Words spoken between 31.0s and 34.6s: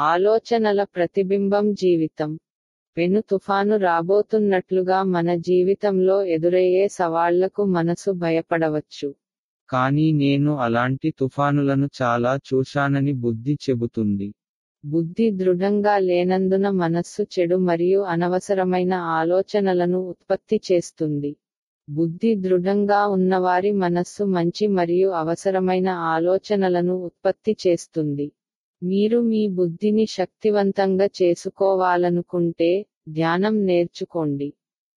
చేసుకోవాలనుకుంటే ధ్యానం నేర్చుకోండి.